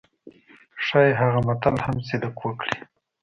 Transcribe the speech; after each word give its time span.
ښايي 0.85 1.13
هغه 1.21 1.39
متل 1.47 1.75
هم 1.85 1.97
صدق 2.07 2.33
وکړي. 2.41 2.77